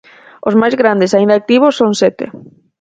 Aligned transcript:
Os 0.47 0.55
máis 0.61 0.75
grandes 0.81 1.11
aínda 1.13 1.33
activos 1.37 1.77
son 1.79 1.91
sete. 2.01 2.25